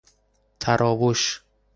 [0.59, 1.41] تراوش